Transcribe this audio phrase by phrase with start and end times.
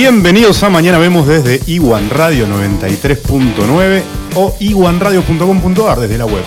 [0.00, 4.00] Bienvenidos a Mañana Vemos desde Iwan Radio 93.9
[4.36, 6.44] o iwanradio.com.ar desde la web.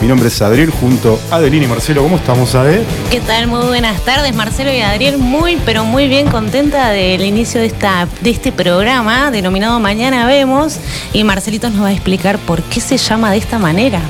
[0.00, 2.02] Mi nombre es Adriel junto a Adelina y Marcelo.
[2.02, 2.82] ¿Cómo estamos, Ade?
[3.08, 3.46] ¿Qué tal?
[3.46, 5.16] Muy buenas tardes, Marcelo y Adriel.
[5.16, 10.80] Muy, pero muy bien contenta del inicio de, esta, de este programa denominado Mañana Vemos.
[11.12, 14.00] Y Marcelito nos va a explicar por qué se llama de esta manera.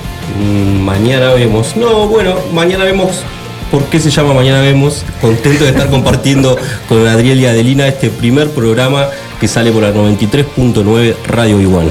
[0.41, 1.77] Mm, mañana vemos.
[1.77, 3.23] No, bueno, mañana vemos.
[3.71, 5.05] ¿Por qué se llama Mañana Vemos?
[5.21, 6.57] Contento de estar compartiendo
[6.89, 9.09] con Adriel y Adelina este primer programa
[9.41, 11.91] que sale por la 93.9 Radio Igual.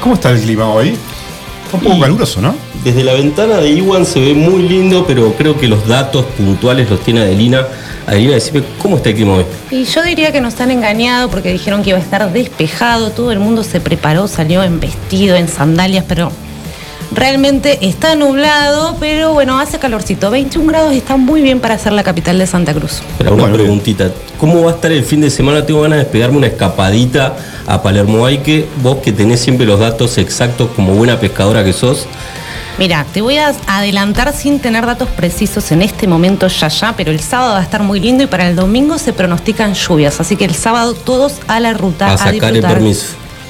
[0.00, 0.96] ¿Cómo está el clima hoy?
[1.72, 2.54] un poco caluroso, ¿no?
[2.84, 6.90] Desde la ventana de Iwan se ve muy lindo, pero creo que los datos puntuales
[6.90, 7.66] los tiene Adelina.
[8.06, 9.44] Adelina, decime, ¿cómo está el clima hoy?
[9.70, 13.32] Y yo diría que nos han engañado porque dijeron que iba a estar despejado, todo
[13.32, 16.32] el mundo se preparó, salió en vestido, en sandalias, pero
[17.14, 20.30] realmente está nublado, pero bueno, hace calorcito.
[20.30, 23.02] 21 grados está muy bien para ser la capital de Santa Cruz.
[23.18, 25.64] Pero una preguntita, ¿cómo va a estar el fin de semana?
[25.64, 30.18] Tengo ganas de pegarme una escapadita a Palermo que vos que tenés siempre los datos
[30.18, 32.06] exactos como buena pescadora que sos.
[32.78, 37.10] Mira, te voy a adelantar sin tener datos precisos en este momento ya ya, pero
[37.10, 40.36] el sábado va a estar muy lindo y para el domingo se pronostican lluvias, así
[40.36, 43.08] que el sábado todos a la ruta a, sacar el permiso.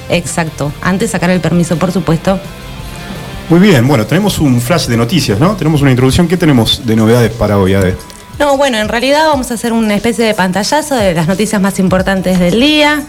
[0.09, 2.41] Exacto, antes sacar el permiso, por supuesto.
[3.49, 5.57] Muy bien, bueno, tenemos un flash de noticias, ¿no?
[5.57, 6.27] Tenemos una introducción.
[6.27, 7.97] ¿Qué tenemos de novedades para hoy, Ade?
[8.39, 11.79] No, bueno, en realidad vamos a hacer una especie de pantallazo de las noticias más
[11.79, 13.03] importantes del día.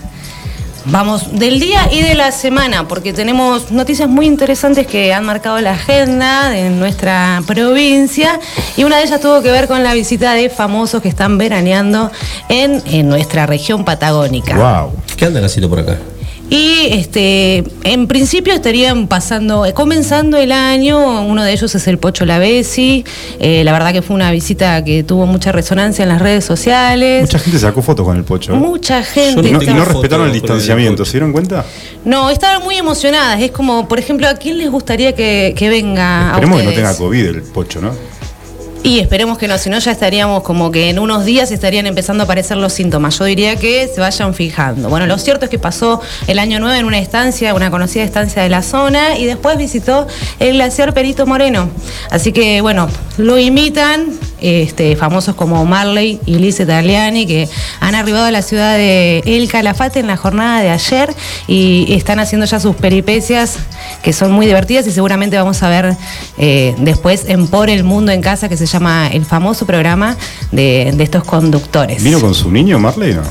[0.85, 5.61] Vamos del día y de la semana, porque tenemos noticias muy interesantes que han marcado
[5.61, 8.37] la agenda de nuestra provincia
[8.75, 12.11] y una de ellas tuvo que ver con la visita de famosos que están veraneando
[12.49, 14.57] en, en nuestra región patagónica.
[14.57, 14.91] Wow.
[15.15, 15.97] ¿Qué andan haciendo por acá?
[16.53, 21.97] Y este, en principio estarían pasando, eh, comenzando el año, uno de ellos es el
[21.97, 23.03] Pocho Lavesi,
[23.39, 27.23] eh, la verdad que fue una visita que tuvo mucha resonancia en las redes sociales.
[27.23, 28.55] Mucha gente sacó fotos con el Pocho.
[28.55, 29.49] Mucha gente.
[29.49, 31.65] Y no, respetaron el distanciamiento, ¿se dieron cuenta?
[32.05, 36.33] No, estaban muy emocionadas, es como, por ejemplo, ¿a quién les gustaría que, venga?
[36.33, 37.93] Esperemos que no tenga COVID el Pocho, ¿no?
[38.85, 42.23] Y esperemos que no, si no ya estaríamos como que en unos días estarían empezando
[42.23, 43.17] a aparecer los síntomas.
[43.17, 44.89] Yo diría que se vayan fijando.
[44.89, 48.43] Bueno, lo cierto es que pasó el año 9 en una estancia, una conocida estancia
[48.43, 50.05] de la zona, y después visitó
[50.39, 51.69] el glaciar Perito Moreno.
[52.09, 54.07] Así que, bueno, lo imitan
[54.43, 57.47] este, famosos como Marley y Liz Italiani, que
[57.79, 61.13] han arribado a la ciudad de El Calafate en la jornada de ayer
[61.47, 63.57] y están haciendo ya sus peripecias,
[64.01, 65.95] que son muy divertidas y seguramente vamos a ver
[66.37, 70.17] eh, después en Por el Mundo en Casa, que se llama el famoso programa
[70.51, 72.03] de, estos conductores.
[72.03, 73.13] ¿Vino con su niño Marley?
[73.13, 73.21] No?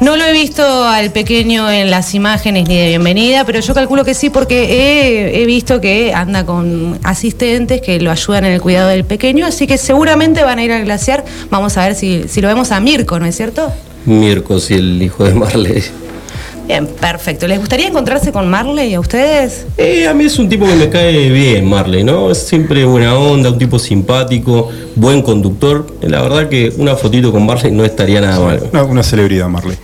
[0.00, 4.04] no lo he visto al pequeño en las imágenes ni de bienvenida, pero yo calculo
[4.04, 8.60] que sí porque he, he visto que anda con asistentes que lo ayudan en el
[8.60, 11.24] cuidado del pequeño, así que seguramente van a ir al glaciar.
[11.50, 13.72] Vamos a ver si, si lo vemos a Mirko, ¿no es cierto?
[14.06, 15.82] Mirko, sí, el hijo de Marley.
[16.66, 17.46] Bien, perfecto.
[17.46, 19.66] ¿Les gustaría encontrarse con Marley a ustedes?
[19.78, 22.30] Eh, a mí es un tipo que me cae bien, Marley, ¿no?
[22.30, 25.86] Es siempre buena onda, un tipo simpático, buen conductor.
[26.00, 28.86] La verdad que una fotito con Marley no estaría nada mal.
[28.88, 29.76] Una, celebridad, Marley.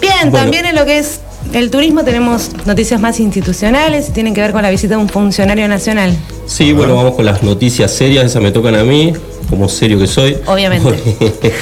[0.00, 1.20] Bien, también en lo que es
[1.52, 5.08] el turismo tenemos noticias más institucionales y tienen que ver con la visita de un
[5.08, 6.16] funcionario nacional.
[6.46, 9.12] Sí, bueno, vamos con las noticias serias, esas me tocan a mí,
[9.50, 10.38] como serio que soy.
[10.46, 11.52] Obviamente.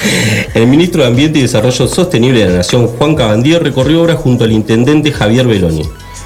[0.53, 4.43] el ministro de Ambiente y Desarrollo Sostenible de la Nación, Juan Cabandier, recorrió obras junto
[4.43, 5.81] al intendente Javier Beloni.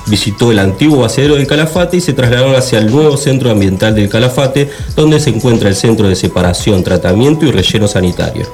[0.05, 4.09] Visitó el antiguo basedero del Calafate y se trasladaron hacia el nuevo centro ambiental del
[4.09, 8.45] Calafate, donde se encuentra el centro de separación, tratamiento y relleno sanitario.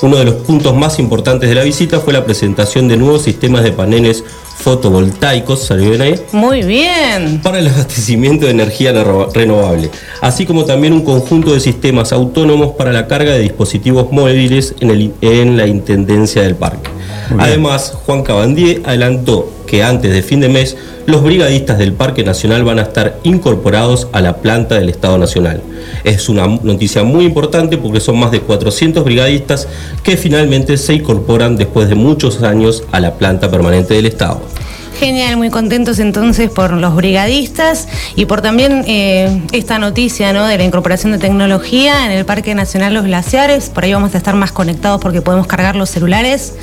[0.00, 3.64] Uno de los puntos más importantes de la visita fue la presentación de nuevos sistemas
[3.64, 4.24] de paneles
[4.58, 6.14] fotovoltaicos, ¿salió bien ahí?
[6.32, 7.40] Muy bien.
[7.42, 8.92] Para el abastecimiento de energía
[9.34, 14.74] renovable, así como también un conjunto de sistemas autónomos para la carga de dispositivos móviles
[14.80, 16.90] en, el, en la Intendencia del Parque.
[17.38, 22.64] Además, Juan Cabandier adelantó que antes de fin de mes los brigadistas del Parque Nacional
[22.64, 25.62] van a estar incorporados a la planta del Estado Nacional.
[26.04, 29.68] Es una noticia muy importante porque son más de 400 brigadistas
[30.02, 34.40] que finalmente se incorporan después de muchos años a la planta permanente del Estado.
[34.98, 37.86] Genial, muy contentos entonces por los brigadistas
[38.16, 40.44] y por también eh, esta noticia ¿no?
[40.44, 43.70] de la incorporación de tecnología en el Parque Nacional Los Glaciares.
[43.70, 46.54] Por ahí vamos a estar más conectados porque podemos cargar los celulares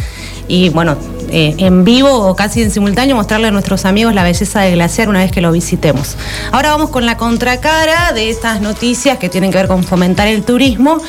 [0.47, 0.97] y bueno,
[1.30, 5.09] eh, en vivo o casi en simultáneo mostrarle a nuestros amigos la belleza del glaciar
[5.09, 6.15] una vez que lo visitemos.
[6.51, 10.44] Ahora vamos con la contracara de estas noticias que tienen que ver con fomentar el
[10.44, 11.01] turismo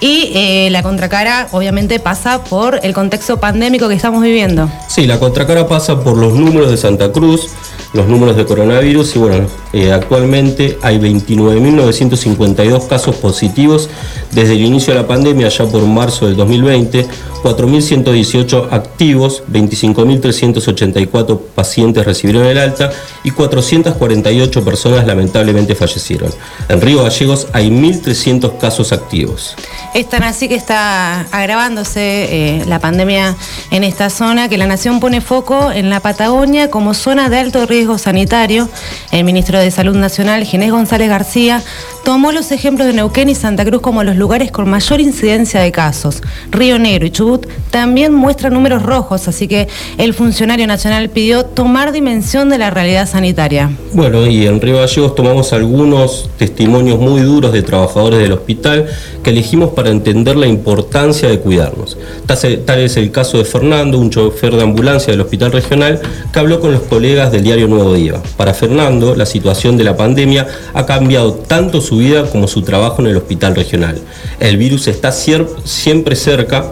[0.00, 4.70] y eh, la contracara obviamente pasa por el contexto pandémico que estamos viviendo.
[4.88, 7.50] Sí, la contracara pasa por los números de Santa Cruz
[7.94, 13.90] los números de coronavirus y bueno, eh, actualmente hay 29.952 casos positivos
[14.30, 17.06] desde el inicio de la pandemia, ya por marzo del 2020,
[17.42, 22.90] 4.118 activos, 25.384 pacientes recibieron el alta
[23.22, 26.30] y 448 personas lamentablemente fallecieron.
[26.68, 29.56] En Río Gallegos hay 1.300 casos activos.
[29.92, 33.36] Es tan así que está agravándose eh, la pandemia
[33.70, 37.66] en esta zona que la Nación pone foco en la Patagonia como zona de alto
[37.66, 38.68] riesgo sanitario.
[39.10, 41.62] El ministro de Salud Nacional, Ginés González García,
[42.04, 45.72] tomó los ejemplos de Neuquén y Santa Cruz como los lugares con mayor incidencia de
[45.72, 46.22] casos.
[46.50, 49.68] Río Negro y Chubut también muestran números rojos, así que
[49.98, 53.70] el funcionario nacional pidió tomar dimensión de la realidad sanitaria.
[53.92, 58.86] Bueno, y en Río Gallegos tomamos algunos testimonios muy duros de trabajadores del hospital
[59.24, 61.96] que elegimos para entender la importancia de cuidarnos.
[62.26, 66.00] Tal es el caso de Fernando, un chofer de ambulancia del hospital regional,
[66.32, 68.22] que habló con los colegas del diario Nuevo Día.
[68.36, 73.02] Para Fernando, la situación de la pandemia ha cambiado tanto su vida como su trabajo
[73.02, 73.98] en el hospital regional.
[74.38, 76.70] El virus está siempre cerca,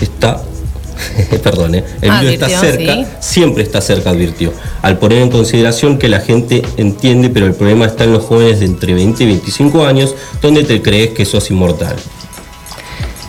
[0.00, 0.42] está
[1.42, 1.84] perdón, ¿eh?
[2.00, 4.52] el virus está cerca, siempre está cerca, advirtió,
[4.82, 8.60] al poner en consideración que la gente entiende, pero el problema está en los jóvenes
[8.60, 11.96] de entre 20 y 25 años, donde te crees que sos inmortal.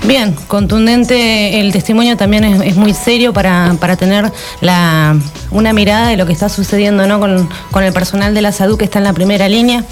[0.08, 4.32] Bien, contundente el testimonio también es, muy serio para, tener
[4.62, 5.18] la,
[5.50, 7.20] una mirada de lo que está sucediendo ¿no?
[7.20, 9.84] con, con, el personal de la salud que está en la primera línea.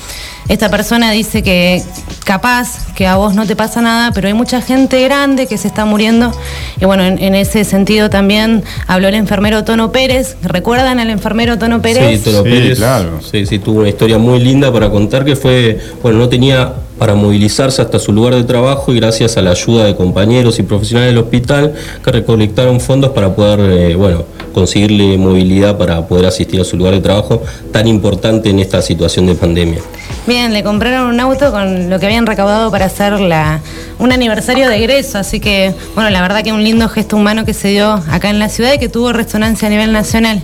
[0.49, 1.81] Esta persona dice que
[2.25, 5.67] capaz que a vos no te pasa nada, pero hay mucha gente grande que se
[5.67, 6.31] está muriendo.
[6.79, 10.35] Y bueno, en, ese sentido también habló el enfermero Tono Pérez.
[10.43, 12.19] ¿Recuerdan al enfermero Tono Pérez?
[12.19, 12.77] Sí, Tono Pérez.
[12.77, 13.21] Claro.
[13.21, 16.73] Sí, sí, tuvo una historia muy linda para contar que fue, bueno, no tenía
[17.03, 20.63] para movilizarse hasta su lugar de trabajo y gracias a la ayuda de compañeros y
[20.63, 24.23] profesionales del hospital que recolectaron fondos para poder, eh, bueno,
[24.53, 27.41] conseguirle movilidad para poder asistir a su lugar de trabajo
[27.73, 29.81] tan importante en esta situación de pandemia.
[30.25, 33.59] Bien, le compraron un auto con lo que habían recaudado para hacer la,
[33.99, 37.53] un aniversario de egreso, así que, bueno, la verdad que un lindo gesto humano que
[37.53, 40.41] se dio acá en la ciudad y que tuvo resonancia a nivel nacional.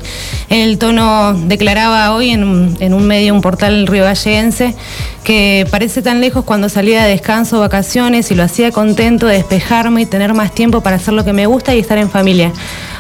[0.49, 4.75] El tono declaraba hoy en un, medio, un portal río galleguense,
[5.23, 10.01] que parece tan lejos cuando salía de descanso vacaciones y lo hacía contento de despejarme
[10.01, 12.51] y tener más tiempo para hacer lo que me gusta y estar en familia.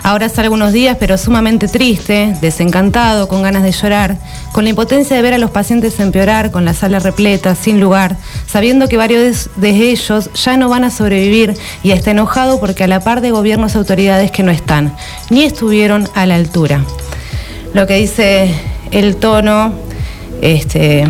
[0.03, 4.17] Ahora hace algunos días, pero sumamente triste, desencantado, con ganas de llorar,
[4.51, 8.17] con la impotencia de ver a los pacientes empeorar, con la sala repleta, sin lugar,
[8.47, 12.87] sabiendo que varios de ellos ya no van a sobrevivir y está enojado porque a
[12.87, 14.95] la par de gobiernos y autoridades que no están,
[15.29, 16.83] ni estuvieron a la altura.
[17.73, 18.53] Lo que dice
[18.91, 19.73] el tono,
[20.41, 21.05] este,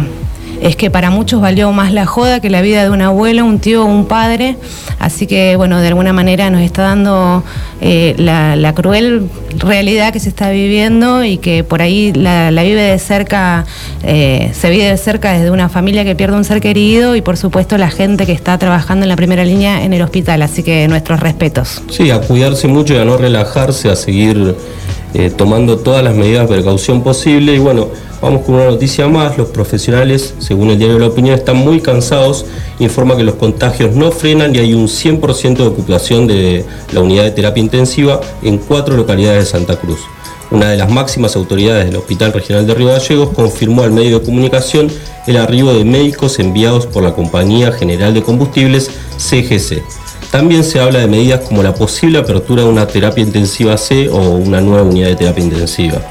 [0.61, 3.59] es que para muchos valió más la joda que la vida de un abuelo, un
[3.59, 4.57] tío o un padre.
[4.99, 7.43] Así que, bueno, de alguna manera nos está dando
[7.81, 12.99] eh, la, cruel realidad que se está viviendo y que por ahí la, vive de
[12.99, 13.65] cerca,
[14.03, 17.37] eh, se vive de cerca desde una familia que pierde un ser querido y, por
[17.37, 20.41] supuesto, la gente que está trabajando en la primera línea en el hospital.
[20.41, 21.81] Así que nuestros respetos.
[21.89, 24.55] Sí, a cuidarse mucho y a no relajarse, a seguir
[25.13, 27.55] eh, tomando todas las medidas de precaución posible.
[27.55, 27.87] Y bueno,
[28.21, 29.37] Vamos con una noticia más.
[29.37, 32.45] Los profesionales, según el diario la opinión, están muy cansados.
[32.79, 37.23] Informa que los contagios no frenan y hay un 100% de ocupación de la unidad
[37.23, 39.99] de terapia intensiva en cuatro localidades de Santa Cruz.
[40.51, 44.25] Una de las máximas autoridades del Hospital Regional de Río Gallegos confirmó al medio de
[44.25, 44.91] comunicación
[45.27, 49.81] el arribo de médicos enviados por la Compañía General de Combustibles, CGC.
[50.31, 54.17] También se habla de medidas como la posible apertura de una terapia intensiva C o
[54.17, 56.01] una nueva unidad de terapia intensiva.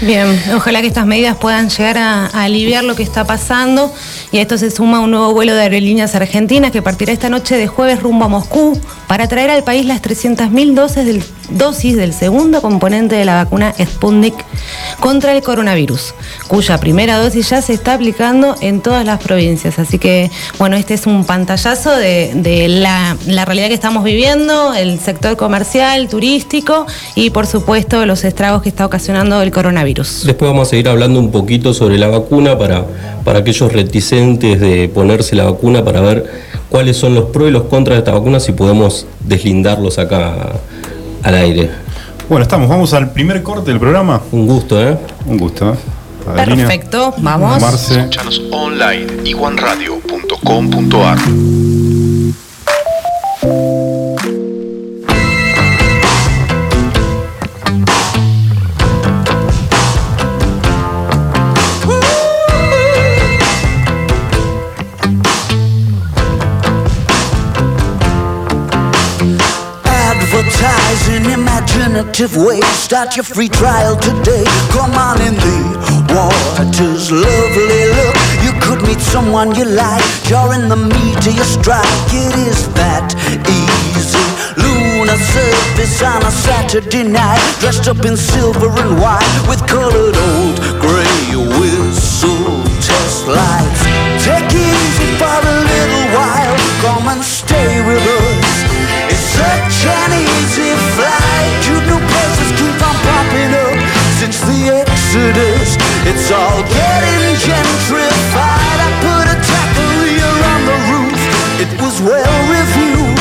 [0.00, 3.92] Bien, ojalá que estas medidas puedan llegar a, aliviar lo que está pasando.
[4.32, 7.56] Y a esto se suma un nuevo vuelo de aerolíneas argentinas que partirá esta noche
[7.56, 12.12] de jueves rumbo a Moscú para traer al país las 300.000 dosis del, dosis del
[12.12, 14.34] segundo componente de la vacuna Sputnik
[15.00, 16.14] contra el coronavirus,
[16.48, 19.78] cuya primera dosis ya se está aplicando en todas las provincias.
[19.78, 24.98] Así que, bueno, este es un pantallazo de, la, la realidad que estamos viviendo, el
[24.98, 30.24] sector comercial, turístico y, por supuesto, los estragos que está ocasionando el coronavirus.
[30.24, 32.84] Después vamos a seguir hablando un poquito sobre la vacuna para,
[33.24, 36.30] para aquellos reticentes de ponerse la vacuna para ver
[36.68, 40.54] cuáles son los pros y los contras de esta vacuna, si podemos deslindarlos acá
[41.24, 41.70] al aire.
[42.28, 44.22] Bueno, estamos, vamos al primer corte del programa.
[44.30, 44.96] Un gusto, ¿eh?
[45.26, 45.76] Un gusto, ¿eh?
[46.24, 47.62] Perfecto, vamos.
[47.90, 51.18] Escuchanos online, iguanradio.com.ar.
[71.94, 72.60] alternative way.
[72.60, 74.44] Start your free trial today.
[74.70, 75.58] Come on in the
[76.10, 78.16] water's lovely look.
[78.42, 80.02] You could meet someone you like.
[80.28, 81.86] You're in the meat of your strike.
[82.10, 83.14] It is that
[83.46, 84.26] easy.
[84.58, 87.42] Lunar surface on a Saturday night.
[87.60, 91.22] Dressed up in silver and white with colored old gray
[91.58, 93.82] whistle test lights.
[94.24, 96.56] Take it easy for a little while.
[96.82, 98.50] Come and stay with us.
[99.12, 100.63] It's such an easy
[106.06, 108.78] It's all getting gentrified.
[108.86, 111.20] I put a taqueria on the roof.
[111.64, 113.18] It was well reviewed.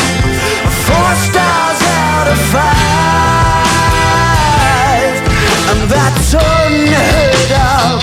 [0.86, 2.74] Four stars out of five.
[5.72, 8.03] And that's unheard of.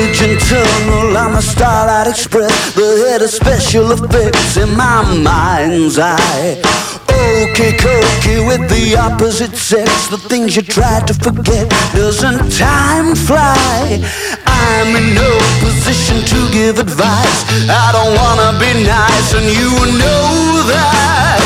[0.00, 6.56] Bridge Tunnel, I'm a Starlight Express, the head of special effects in my mind's eye.
[7.04, 11.68] Okay, cookie with the opposite sex, the things you try to forget.
[11.92, 14.00] Doesn't time fly?
[14.46, 15.30] I'm in no
[15.60, 17.44] position to give advice.
[17.68, 19.68] I don't wanna be nice, and you
[20.00, 21.44] know that.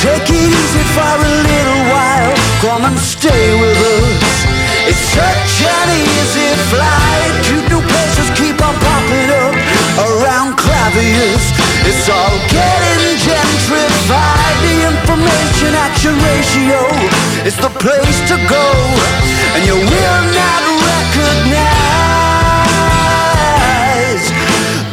[0.00, 2.32] Take it easy for a little while.
[2.64, 4.32] Come and stay with us.
[4.88, 7.05] It's such an easy flight.
[10.96, 11.52] Clavius.
[11.84, 14.56] It's all getting gentrified.
[14.64, 16.80] The information action ratio
[17.44, 18.64] is the place to go,
[19.52, 21.52] and you will not recognize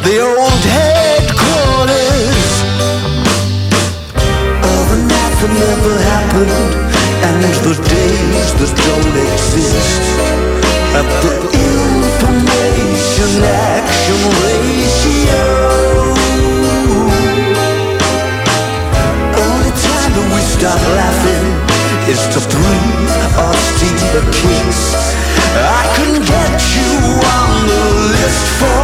[0.04, 2.52] the old headquarters
[4.60, 6.52] of a night that never happened
[7.24, 10.04] and the days that don't exist
[11.00, 11.32] at the
[11.64, 15.53] information action ratio
[20.64, 21.44] stop laughing
[22.08, 24.80] is to breathe or steal a kiss
[25.60, 26.90] I can get you
[27.36, 27.84] on the
[28.16, 28.83] list for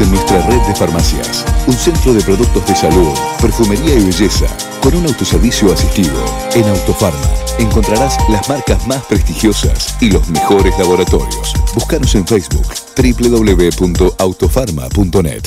[0.00, 4.46] en nuestra red de farmacias, un centro de productos de salud, perfumería y belleza,
[4.82, 6.22] con un autoservicio asistido.
[6.54, 11.54] En Autofarma encontrarás las marcas más prestigiosas y los mejores laboratorios.
[11.74, 15.42] Búscanos en Facebook www.autofarma.net.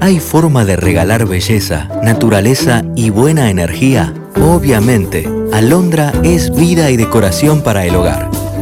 [0.00, 4.12] ¿Hay forma de regalar belleza, naturaleza y buena energía?
[4.36, 8.33] Obviamente, Alondra es vida y decoración para el hogar.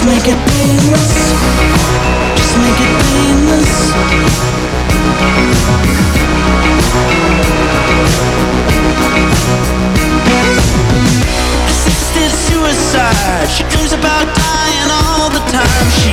[0.00, 1.12] just make it painless.
[2.36, 3.72] Just make it painless.
[11.68, 13.48] Assisted suicide.
[13.50, 15.90] She dreams about dying all the time.
[16.00, 16.12] She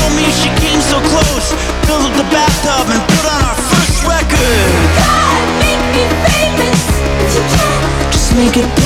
[0.00, 1.52] told me she came so close,
[1.84, 4.72] filled up the bathtub and put on our first record.
[4.96, 6.80] God, make me famous.
[8.12, 8.83] Just make it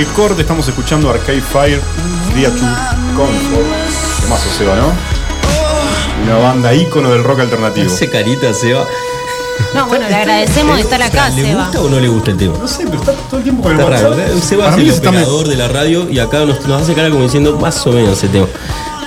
[0.00, 1.80] del corte, estamos escuchando Arcade Fire,
[2.34, 2.62] Día to
[3.16, 3.66] Comfort.
[4.30, 4.92] Más o Seba, ¿no?
[6.24, 7.86] Una banda ícono del rock alternativo.
[7.86, 8.86] Hace carita, Seba.
[9.74, 11.64] No, bueno, le agradecemos de estar acá, ¿Le Seba.
[11.64, 12.54] gusta o no le gusta el tema?
[12.58, 14.10] No sé, pero está todo el tiempo con el Está raro.
[14.10, 14.36] WhatsApp.
[14.36, 14.40] ¿eh?
[14.40, 16.94] Seba Para es mí el está operador de la radio y acá nos, nos hace
[16.94, 18.46] cara como diciendo más o menos ese tema.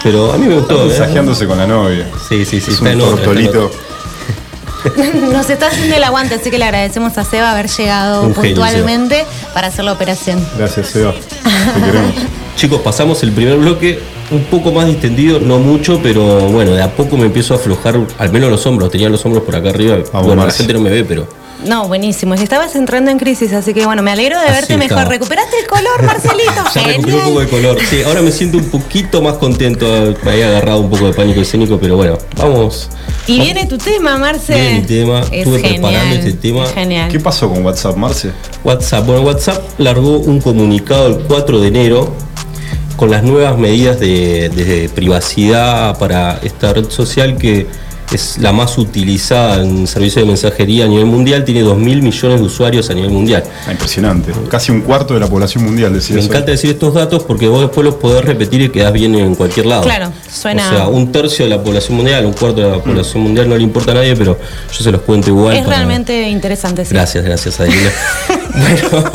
[0.04, 0.84] Pero a mí me gustó.
[0.84, 0.88] ¿eh?
[0.90, 2.08] mensajeándose con la novia.
[2.30, 2.70] Sí, sí, sí.
[2.72, 3.66] Es está un en otra, está en tortolito.
[3.66, 3.80] otra.
[5.32, 8.52] Nos está haciendo el aguante, así que le agradecemos a Seba haber llegado Un genio,
[8.56, 10.46] puntualmente para hacer la operación.
[10.58, 11.14] Gracias, Seba.
[11.14, 12.14] Te queremos.
[12.56, 14.00] Chicos, pasamos el primer bloque
[14.32, 18.00] un poco más distendido, no mucho, pero bueno, de a poco me empiezo a aflojar,
[18.18, 19.98] al menos los hombros, tenía los hombros por acá arriba.
[20.12, 21.28] Vamos, bueno, la gente no me ve, pero
[21.66, 22.36] No, buenísimo.
[22.38, 24.98] Si estabas entrando en crisis, así que bueno, me alegro de verte mejor.
[25.00, 25.06] estaba.
[25.10, 26.64] ¿Recuperaste el color, Marcelito?
[26.76, 27.78] ya recuperé un poco de color.
[27.90, 29.86] Sí, ahora me siento un poquito más contento.
[30.24, 32.90] Me había agarrado un poco de pánico escénico, pero bueno, vamos.
[33.28, 34.54] Y viene tu tema, Marce.
[34.54, 35.20] Viene mi tema.
[35.22, 35.82] Es Estuve genial.
[35.82, 36.64] preparando este tema.
[36.66, 37.12] es Genial.
[37.12, 38.32] ¿Qué pasó con WhatsApp, Marce?
[38.64, 39.06] WhatsApp.
[39.06, 42.14] Bueno, WhatsApp largó un comunicado el 4 de enero
[42.98, 47.68] con las nuevas medidas de, de privacidad para esta red social que
[48.16, 52.40] es la más utilizada en servicio de mensajería a nivel mundial, tiene 2 mil millones
[52.40, 53.44] de usuarios a nivel mundial.
[53.68, 54.32] Ah, impresionante.
[54.50, 56.30] Casi un cuarto de la población mundial, decía Me eso.
[56.30, 59.66] encanta decir estos datos porque vos después los podés repetir y quedás bien en cualquier
[59.66, 59.84] lado.
[59.84, 63.24] Claro, suena- O sea, un tercio de la población mundial, un cuarto de la población
[63.24, 64.38] mundial no le importa a nadie, pero
[64.72, 65.56] yo se los cuento igual.
[65.56, 66.86] Es para- realmente interesante.
[66.86, 66.94] sí.
[66.94, 67.92] Gracias, gracias, Adelina.
[68.54, 69.14] bueno,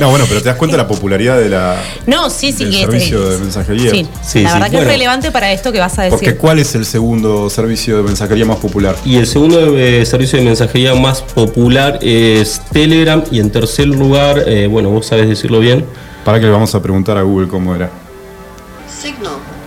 [0.00, 2.64] No, bueno, pero te das cuenta de la popularidad de la, No, sí, sí.
[2.64, 3.90] del que- servicio de mensajería.
[3.90, 4.80] Sí, Sí, la sí, verdad que bueno.
[4.80, 6.18] es relevante para esto que vas a decir.
[6.18, 8.96] Porque ¿cuál es el segundo servicio de mensajería más popular?
[9.04, 14.42] y el segundo eh, servicio de mensajería más popular es Telegram y en tercer lugar,
[14.46, 15.84] eh, bueno, vos sabés decirlo bien,
[16.24, 17.90] Para que le vamos a preguntar a Google cómo era.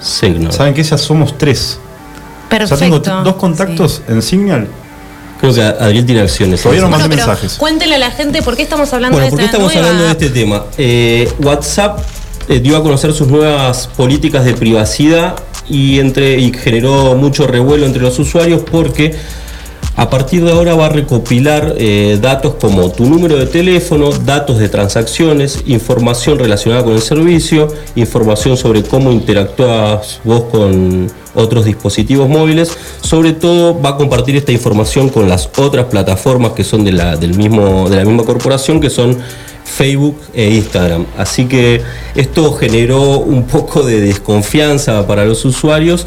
[0.01, 0.51] Signal.
[0.51, 1.79] ¿Saben que ya somos tres?
[2.49, 2.75] Perfecto.
[2.75, 4.67] Ya tengo dos contactos en Signal.
[5.39, 6.61] Creo que Adriel tiene acciones.
[6.61, 7.53] Todavía no mensajes.
[7.53, 9.89] Cuéntele a la gente por qué estamos hablando Bueno, de ¿por qué esta estamos nueva
[9.89, 10.65] hablando de este tema?
[10.77, 11.99] Eh, WhatsApp
[12.47, 15.35] eh, dio a conocer sus nuevas políticas de privacidad
[15.67, 19.15] y, entre, y generó mucho revuelo entre los usuarios porque
[19.97, 24.59] a partir de ahora va a recopilar eh, datos como tu número de teléfono, datos
[24.59, 32.27] de transacciones, información relacionada con el servicio, información sobre cómo interactúas vos con otros dispositivos
[32.27, 32.77] móviles.
[33.01, 37.89] Sobre todo va a compartir esta información con las otras plataformas que son del mismo,
[37.89, 39.17] de la misma corporación, que son
[39.63, 41.05] Facebook e Instagram.
[41.17, 41.81] Así que
[42.15, 46.05] esto generó un poco de desconfianza para los usuarios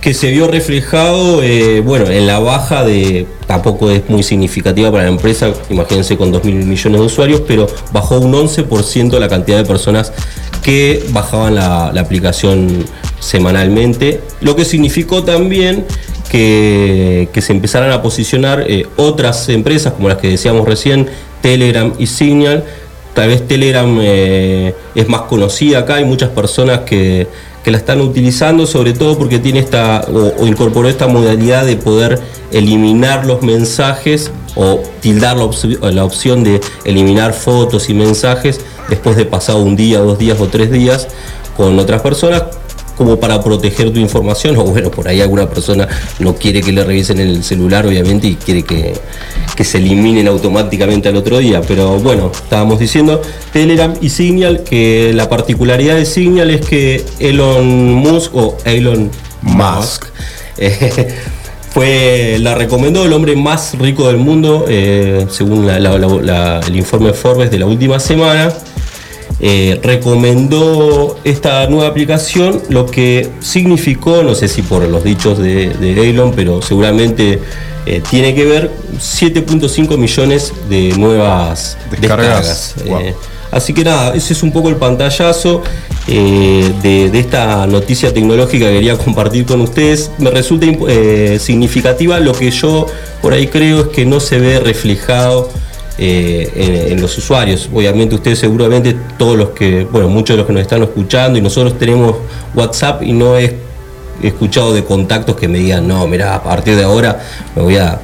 [0.00, 5.04] que se vio reflejado, eh, bueno, en la baja de, tampoco es muy significativa para
[5.04, 9.58] la empresa, imagínense con 2 mil millones de usuarios, pero bajó un 11% la cantidad
[9.58, 10.12] de personas
[10.62, 12.84] que bajaban la, la aplicación
[13.20, 15.84] semanalmente, lo que significó también
[16.30, 21.08] que, que se empezaran a posicionar eh, otras empresas, como las que decíamos recién,
[21.40, 22.64] Telegram y Signal,
[23.16, 27.26] Tal vez Telegram eh, es más conocida acá, hay muchas personas que,
[27.66, 32.20] que la están utilizando, sobre todo porque tiene esta, o, incorporó esta modalidad de poder
[32.52, 39.16] eliminar los mensajes o tildar la, opci- la opción de eliminar fotos y mensajes después
[39.16, 41.08] de pasado un día, dos días o tres días
[41.56, 42.44] con otras personas
[42.96, 45.86] como para proteger tu información, o bueno, por ahí alguna persona
[46.18, 48.94] no quiere que le revisen el celular, obviamente, y quiere que,
[49.54, 51.60] que se eliminen automáticamente al otro día.
[51.66, 53.20] Pero bueno, estábamos diciendo
[53.52, 59.10] Telegram y Signal, que la particularidad de Signal es que Elon Musk o Elon
[59.42, 60.06] Musk
[61.70, 66.76] fue, la recomendó el hombre más rico del mundo, eh, según la- la- la- el
[66.76, 68.52] informe Forbes de la última semana.
[69.38, 75.68] Eh, recomendó esta nueva aplicación, lo que significó, no sé si por los dichos de,
[75.68, 77.40] de Elon, pero seguramente
[77.84, 82.74] eh, tiene que ver 7.5 millones de nuevas Descargas.
[82.74, 82.74] descargas.
[82.86, 82.98] Wow.
[83.00, 83.14] Eh,
[83.50, 85.62] así que nada, ese es un poco el pantallazo
[86.06, 90.10] de, de esta noticia tecnológica que quería compartir con ustedes.
[90.16, 90.66] Me resulta
[91.38, 92.86] significativa, lo que yo
[93.20, 95.50] por ahí creo es que no se ve reflejado
[95.98, 97.70] eh, en, los usuarios.
[97.72, 101.42] Obviamente ustedes seguramente, todos los que, bueno, muchos de los que nos están escuchando y
[101.42, 102.16] nosotros tenemos
[102.54, 103.56] WhatsApp y no he
[104.22, 107.22] escuchado de contactos que me digan, no, mira, a partir de ahora
[107.54, 107.98] me voy a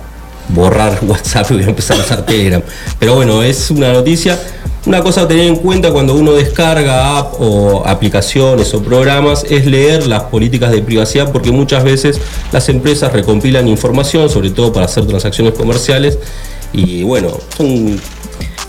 [0.49, 2.63] borrar WhatsApp y voy a empezar a usar Telegram.
[2.99, 4.39] Pero bueno, es una noticia.
[4.85, 9.65] Una cosa a tener en cuenta cuando uno descarga app o aplicaciones o programas es
[9.65, 14.87] leer las políticas de privacidad porque muchas veces las empresas recompilan información, sobre todo para
[14.87, 16.19] hacer transacciones comerciales
[16.73, 18.01] y bueno, son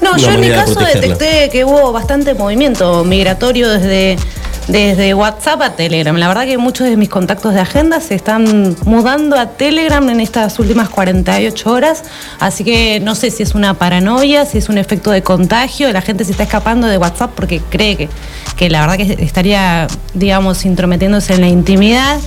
[0.01, 4.17] No, yo en mi de caso detecté que hubo bastante movimiento migratorio desde,
[4.67, 6.15] desde WhatsApp a Telegram.
[6.15, 10.19] La verdad que muchos de mis contactos de agenda se están mudando a Telegram en
[10.19, 12.03] estas últimas 48 horas.
[12.39, 15.91] Así que no sé si es una paranoia, si es un efecto de contagio.
[15.91, 18.09] La gente se está escapando de WhatsApp porque cree que,
[18.55, 22.19] que la verdad que estaría, digamos, intrometiéndose en la intimidad.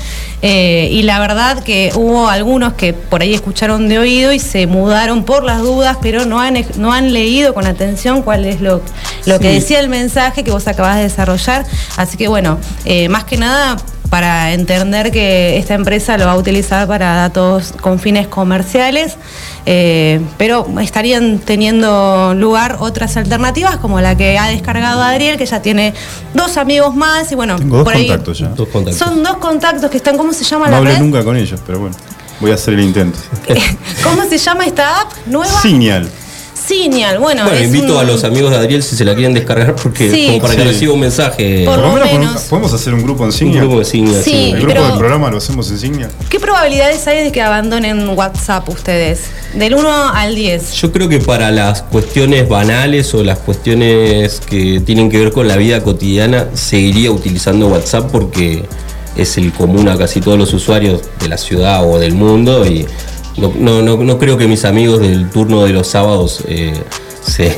[0.42, 4.66] Eh, y la verdad que hubo algunos que por ahí escucharon de oído y se
[4.66, 8.82] mudaron por las dudas, pero no han, no han leído con atención cuál es lo,
[9.24, 11.64] lo que decía el mensaje que vos acabás de desarrollar.
[11.96, 13.76] Así que bueno, eh, más que nada
[14.10, 19.16] para entender que esta empresa lo va a utilizar para datos con fines comerciales,
[19.66, 25.60] eh, pero estarían teniendo lugar otras alternativas como la que ha descargado Adriel, que ya
[25.60, 25.92] tiene
[26.34, 28.48] dos amigos más y bueno, Tengo dos por ahí contactos ya.
[28.50, 28.96] Dos contactos.
[29.08, 31.00] son dos contactos que están, ¿cómo se llama No la hablé red?
[31.00, 31.96] nunca con ellos, pero bueno,
[32.40, 33.18] voy a hacer el intento.
[34.04, 35.60] ¿Cómo se llama esta app nueva?
[35.60, 36.08] Signal.
[36.66, 37.42] Signal, bueno.
[37.44, 40.10] Bueno, es invito un- a los amigos de Adriel si se la quieren descargar porque
[40.10, 40.26] Sí.
[40.26, 40.68] como para que Sí.
[40.68, 41.64] reciba un mensaje.
[41.64, 42.42] Por lo menos menos.
[42.42, 43.60] podemos- hacer un grupo en un Signal.
[43.62, 44.16] grupo de signos.
[44.24, 44.50] Sí.
[44.50, 46.10] El grupo pero- del programa lo hacemos en Signal.
[46.28, 49.20] ¿Qué probabilidades hay de que abandonen WhatsApp ustedes?
[49.54, 50.72] Del 1 al 10.
[50.74, 55.46] Yo creo que para las cuestiones banales o las cuestiones que tienen que ver con
[55.48, 58.64] la vida cotidiana, seguiría utilizando WhatsApp porque
[59.16, 62.86] es el común a casi todos los usuarios de la ciudad o del mundo y
[63.36, 66.72] no, no- no- no creo que mis amigos del turno de los sábados eh,
[67.22, 67.56] se,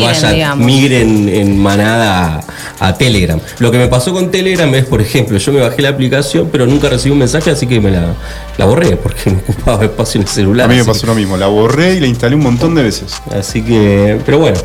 [0.00, 0.64] vayan, digamos.
[0.66, 2.40] migren en manada
[2.78, 3.40] a, a Telegram.
[3.58, 6.66] Lo que me pasó con Telegram es, por ejemplo, yo me bajé la aplicación, pero
[6.66, 8.14] nunca recibí un mensaje, así que me la,
[8.56, 10.66] la borré porque me ocupaba espacio en el celular.
[10.66, 11.36] A mí me pasó lo mismo.
[11.36, 13.20] La borré y la instalé un montón de veces.
[13.36, 14.58] Así que, pero bueno,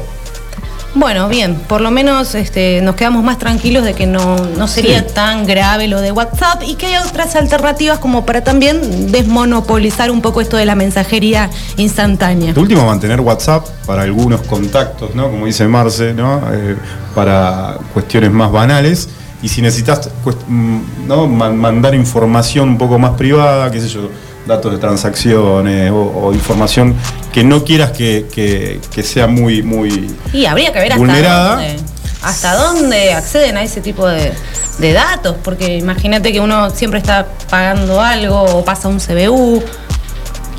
[0.96, 5.00] Bueno, bien, por lo menos este, nos quedamos más tranquilos de que no, no sería
[5.00, 5.08] Sí.
[5.16, 10.22] tan grave lo de WhatsApp y que hay otras alternativas como para también desmonopolizar un
[10.22, 12.54] poco esto de la mensajería instantánea.
[12.54, 15.32] De último, mantener WhatsApp para algunos contactos, ¿no?
[15.32, 16.42] Como dice Marce, ¿no?
[16.54, 16.76] Eh,
[17.16, 19.10] para cuestiones más banales.
[19.42, 20.10] Y si necesitas
[20.48, 21.28] mm, ¿no?
[21.28, 24.10] Man- mandar información un poco más privada, qué sé yo,
[24.46, 26.96] datos de transacciones o, o información
[27.32, 31.50] que no quieras que, que- que sea muy, muy Y habría que ver hasta Vulnerada.
[31.56, 31.76] dónde,
[32.22, 34.32] hasta dónde acceden a ese tipo de,
[34.80, 39.62] de datos, porque imagínate que uno siempre está pagando algo o pasa un CBU.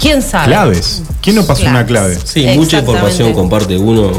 [0.01, 0.47] ¿Quién sabe?
[0.49, 1.03] claves.
[1.23, 2.18] ¿Quién no pasó una clave?
[2.25, 4.11] sí, mucha información comparte uno.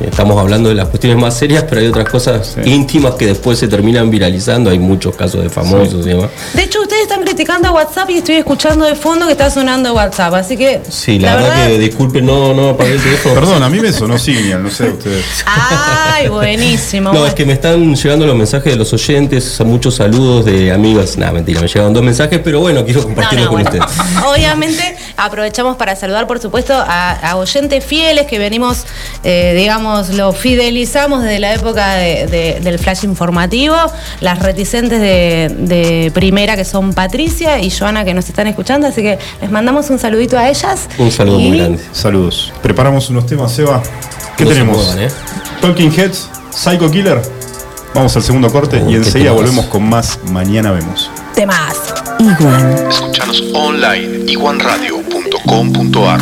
[0.00, 2.68] Estamos hablando de las cuestiones más serias, pero hay otras cosas Sí.
[2.68, 4.70] íntimas que después se terminan viralizando.
[4.70, 6.30] Hay muchos casos de famosos y demás.
[6.52, 7.03] De hecho, ustedes
[7.38, 10.80] a WhatsApp y estoy escuchando de fondo que está sonando WhatsApp, así que.
[10.88, 13.34] Sí, la, verdad, que disculpen, no, no apagué el teléfono.
[13.34, 15.24] Perdón, a mí me sonó Signal, no sé ustedes.
[15.46, 17.12] Ay, buenísimo.
[17.12, 21.16] No, es que me están llegando los mensajes de los oyentes, muchos saludos de amigos.
[21.16, 23.14] Nada, mentira, me llegaron dos mensajes, pero bueno, quiero No, no,
[23.48, 23.64] con bueno.
[23.70, 23.84] ustedes.
[24.26, 28.84] Obviamente aprovechamos para saludar, por supuesto, a, a oyentes fieles que venimos,
[29.24, 33.76] eh, digamos, lo fidelizamos desde la época de- de- del flash informativo,
[34.20, 39.02] las reticentes de, de primera que son Patricia y Joana que nos están escuchando, así
[39.02, 40.88] que les mandamos un saludito a ellas.
[40.98, 41.82] Un saludo Y- muy grande.
[41.92, 42.52] Saludos.
[42.62, 43.82] Preparamos unos temas, Seba.
[44.36, 44.76] ¿Qué No se tenemos?
[44.76, 45.08] muevan, ¿eh?
[45.60, 47.20] Talking Heads, Psycho Killer.
[47.94, 49.42] Vamos al segundo corte Oh, y enseguida temas.
[49.42, 50.18] volvemos con más.
[50.30, 51.10] Mañana vemos.
[51.34, 51.76] Temas.
[52.90, 56.20] Escuchanos online iguanradio.com.ar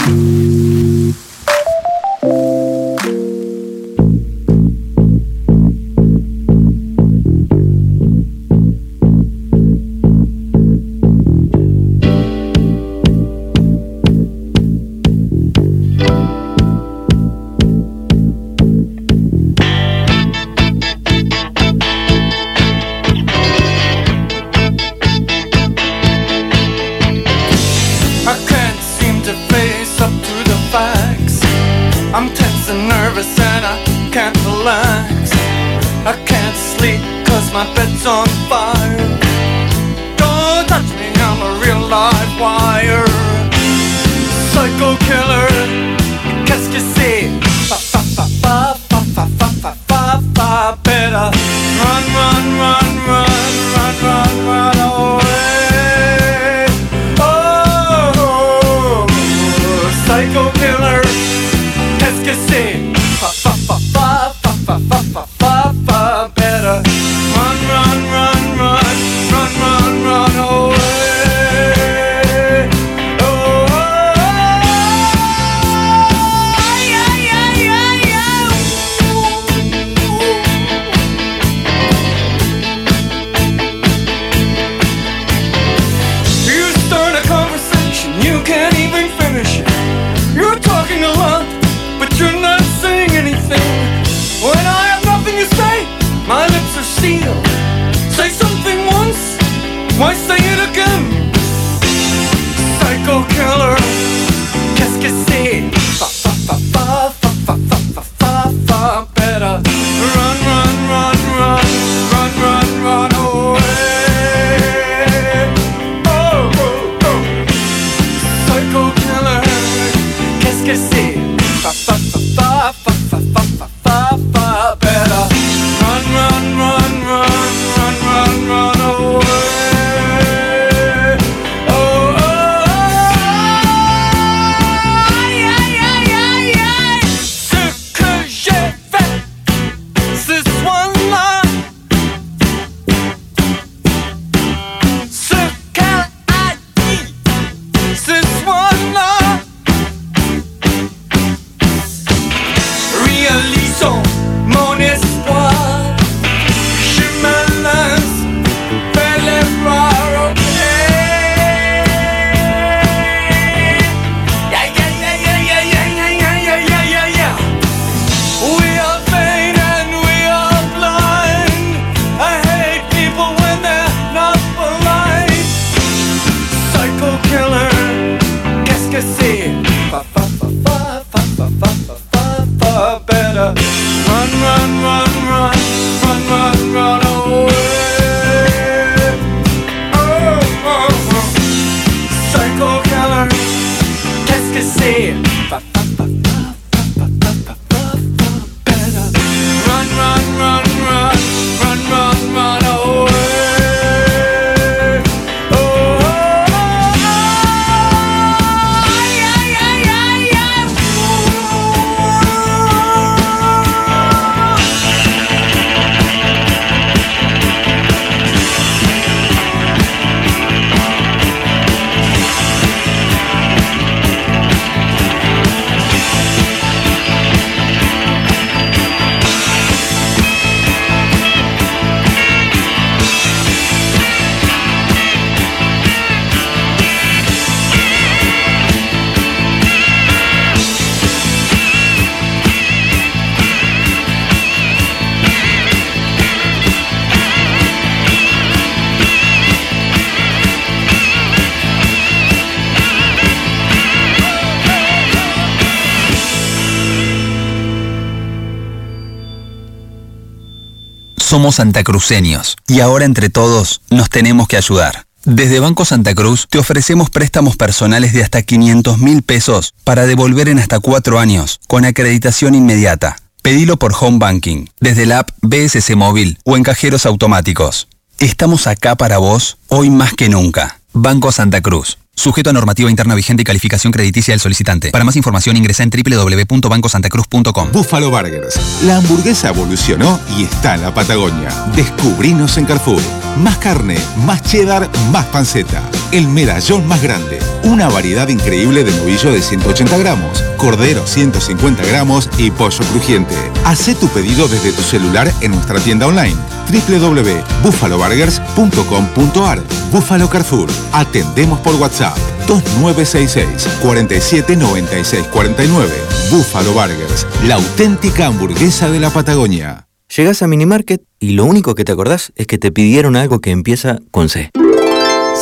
[261.43, 265.07] Somos santacruceños y ahora entre todos nos tenemos que ayudar.
[265.25, 270.49] Desde Banco Santa Cruz te ofrecemos préstamos personales de hasta 500 mil pesos para devolver
[270.49, 273.17] en hasta cuatro años, con acreditación inmediata.
[273.43, 277.89] Pedilo por Home Banking, desde la app BSC Móvil o en cajeros automáticos.
[278.21, 280.79] Estamos acá para vos hoy más que nunca.
[280.93, 281.99] Banco Santa Cruz.
[282.15, 284.91] Sujeto a normativa interna vigente y calificación crediticia del solicitante.
[284.91, 287.73] Para más información ingresa en www.bancosantacruz.com.
[287.73, 288.83] Buffalo Burgers.
[288.85, 291.49] La hamburguesa evolucionó y está en la Patagonia.
[291.75, 293.03] Descubrinos en Carrefour.
[293.39, 295.83] Más carne, más cheddar, más panceta.
[296.13, 297.39] El medallón más grande.
[297.65, 303.35] Una variedad increíble de novillo de 180 gramos, cordero 150 gramos y pollo crujiente.
[303.65, 306.37] Hacé tu pedido desde tu celular en nuestra tienda online
[306.73, 310.69] www.buffaloburgers.com.ar Buffalo Carrefour.
[310.93, 312.17] Atendemos por WhatsApp
[312.49, 315.91] 2966 4796 49.
[316.31, 319.87] Buffalo Burgers, la auténtica hamburguesa de la Patagonia.
[320.17, 323.51] Llegás a Minimarket y lo único que te acordás es que te pidieron algo que
[323.51, 324.51] empieza con C.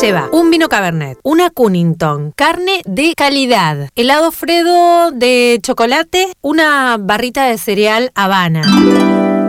[0.01, 7.47] Lleva un vino Cabernet, una Cunnington, carne de calidad, helado Fredo de chocolate, una barrita
[7.47, 8.62] de cereal Habana.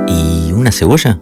[0.08, 1.22] ¿Y una cebolla?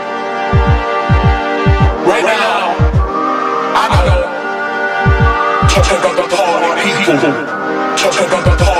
[6.83, 7.13] people,
[7.95, 8.70] talking about the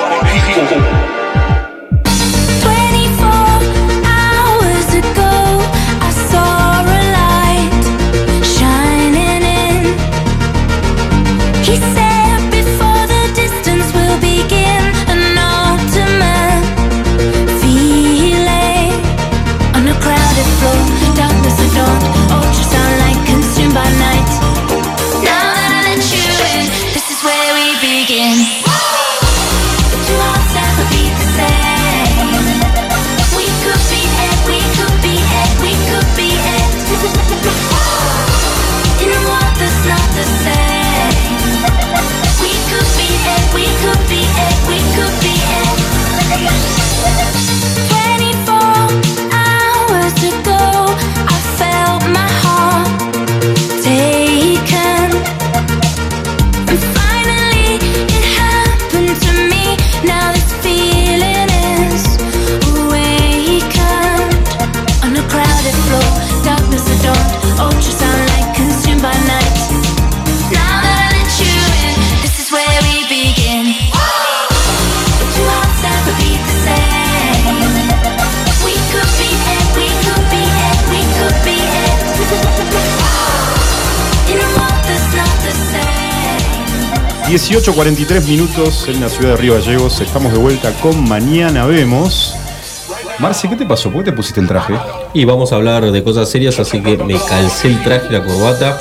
[87.31, 90.01] 18.43 minutos en la ciudad de Río Gallegos.
[90.01, 92.35] Estamos de vuelta con Mañana Vemos.
[93.19, 93.89] Marce, ¿qué te pasó?
[93.89, 94.73] ¿Por qué te pusiste el traje?
[95.13, 98.77] Y vamos a hablar de cosas serias, así que me calcé el traje, la corbata.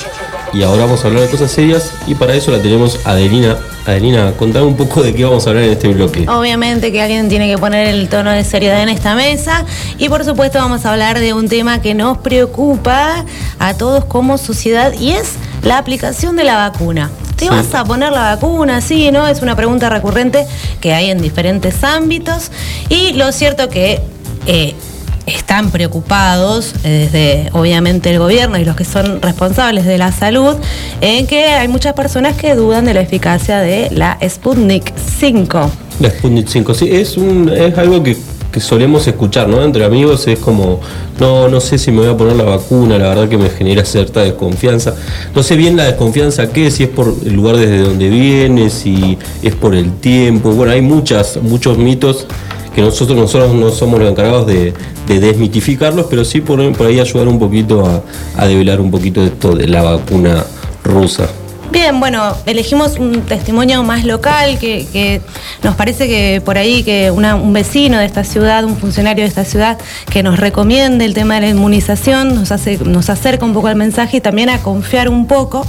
[0.53, 1.93] Y ahora vamos a hablar de cosas serias.
[2.09, 3.57] Y para eso la tenemos a Adelina.
[3.87, 6.29] Adelina, contame un poco de qué vamos a hablar en este bloque.
[6.29, 9.65] Obviamente que alguien tiene que poner el tono de seriedad en esta mesa
[9.97, 13.25] y por supuesto vamos a hablar de un tema que nos preocupa
[13.61, 17.13] a todos como sociedad y es la aplicación de la vacuna.
[17.41, 17.51] ¿Te Sí.
[17.51, 18.81] vas a poner la vacuna?
[18.83, 19.27] Sí, ¿no?
[19.27, 20.47] Es una pregunta recurrente
[20.81, 22.51] que hay en diferentes ámbitos
[22.91, 24.01] y lo cierto que
[24.47, 24.75] eh,
[25.27, 30.57] están preocupados eh, desde obviamente el gobierno y los que son responsables de la salud
[31.01, 35.71] en que hay muchas personas que dudan de la eficacia de la Sputnik 5.
[36.01, 38.17] La Sputnik 5, sí, es, un, es algo que,
[38.53, 39.63] que solemos escuchar, ¿no?
[39.63, 40.81] Entre amigos es como,
[41.19, 43.85] no, no sé si me voy a poner la vacuna, la verdad que me genera
[43.85, 44.95] cierta desconfianza.
[45.35, 49.19] No sé bien la desconfianza qué, si es por el lugar desde donde viene, si
[49.43, 50.53] es por el tiempo.
[50.53, 52.27] Bueno, hay muchas, muchos mitos
[52.75, 54.73] que nosotros, nosotros no somos los encargados de,
[55.07, 58.03] de desmitificarlos, pero sí por, ahí ayudar un poquito a,
[58.37, 60.45] a develar un poquito esto de la vacuna
[60.85, 61.29] rusa.
[61.71, 65.21] Bien, bueno, elegimos un testimonio más local que, que
[65.63, 69.45] nos parece que por ahí que un vecino de esta ciudad, un funcionario de esta
[69.45, 69.79] ciudad
[70.11, 73.77] que nos recomiende el tema de la inmunización, nos, hace, nos acerca un poco al
[73.77, 75.65] mensaje y también a confiar un poco.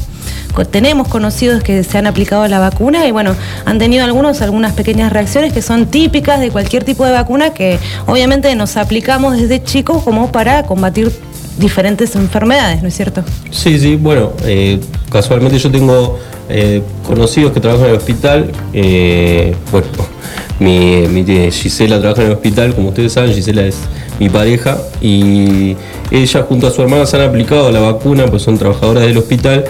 [0.56, 3.36] Co- Tenemos conocidos que se han aplicado la vacuna y bueno,
[3.66, 7.78] han tenido algunos algunas pequeñas reacciones que son típicas de cualquier tipo de vacuna que
[8.08, 11.12] obviamente nos aplicamos desde chicos como para combatir
[11.58, 13.24] diferentes enfermedades, ¿no es cierto?
[13.50, 14.80] Sí, sí, bueno, eh,
[15.12, 18.52] casualmente yo tengo eh, conocidos que trabajan en el hospital.
[18.74, 19.88] eh, bueno,
[20.60, 23.78] mi, mi tía Gisela trabaja en el hospital, como ustedes saben, Gisela es
[24.20, 25.76] mi pareja y
[26.12, 29.66] ella junto a su hermana se han aplicado la vacuna, pues son trabajadoras del hospital.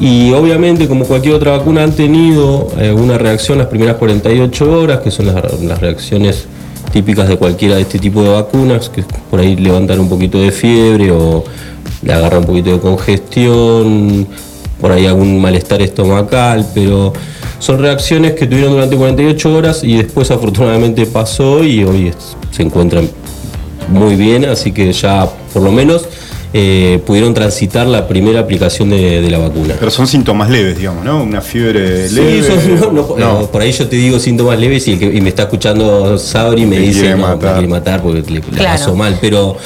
[0.00, 5.00] Y obviamente, como cualquier otra vacuna, han tenido eh, una reacción las primeras 48 horas,
[5.00, 6.46] que son las reacciones
[6.92, 10.52] típicas de cualquiera de este tipo de vacunas, que por ahí levantan un poquito de
[10.52, 11.44] fiebre o
[12.02, 14.26] le agarra un poquito de congestión,
[14.80, 17.12] por ahí algún malestar estomacal, pero
[17.58, 22.12] son reacciones que tuvieron durante 48 horas y después afortunadamente pasó y hoy
[22.50, 23.08] se encuentran
[23.88, 26.08] muy bien, así que ya por lo menos
[26.54, 29.74] eh, pudieron transitar la primera aplicación de, de la vacuna.
[29.78, 31.22] Pero son síntomas leves, digamos, ¿no?
[31.22, 32.42] Una fiebre Sí, leve.
[32.78, 35.20] son- no, no, eh, por ahí yo te digo síntomas leves y, el que- y
[35.20, 37.52] me está escuchando Sabri y me Te dice quiere no, me matar".
[37.54, 38.78] quiere matar porque le, le Claro.
[38.78, 39.56] pasó mal, pero,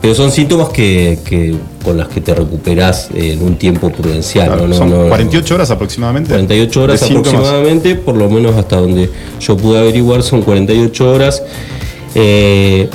[0.00, 4.46] pero son síntomas que, que con las que te recuperás en un tiempo prudencial.
[4.46, 4.68] Claro, ¿no?
[4.68, 6.30] No, son no, 48 horas aproximadamente.
[6.30, 7.28] 48 horas síntomas.
[7.28, 11.42] aproximadamente, por lo menos hasta donde yo pude averiguar son 48 horas.
[12.14, 12.88] Eh,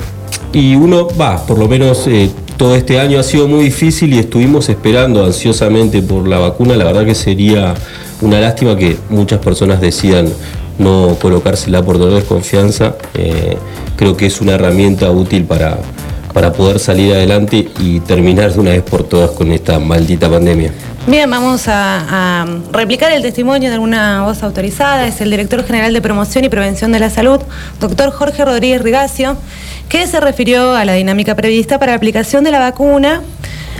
[0.52, 2.28] y uno va, por lo menos eh,
[2.62, 6.76] todo este año ha sido muy difícil y estuvimos esperando ansiosamente por la vacuna.
[6.76, 7.74] La verdad que sería
[8.20, 10.28] una lástima que muchas personas decidan
[10.78, 12.94] no colocársela por dolor de desconfianza.
[13.14, 13.56] Eh,
[13.96, 15.76] creo que es una herramienta útil para,
[16.32, 20.70] para poder salir adelante y terminar de una vez por todas con esta maldita pandemia.
[21.08, 25.08] Bien, vamos a, a replicar el testimonio de alguna voz autorizada.
[25.08, 27.40] Es el director general de Promoción y Prevención de la Salud,
[27.80, 29.36] doctor Jorge Rodríguez Rigacio,
[29.88, 33.22] que se refirió a la dinámica prevista para la aplicación de la vacuna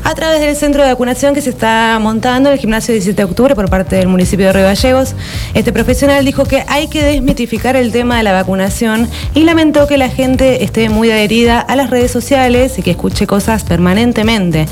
[0.05, 3.25] a través del centro de vacunación que se está montando en el gimnasio 17 de
[3.25, 5.15] octubre por parte del municipio de Río Gallegos.
[5.55, 9.99] Este profesional dijo que hay que desmitificar el tema de la vacunación y lamentó que
[9.99, 14.67] la gente esté muy adherida a las redes sociales y que escuche cosas permanentemente.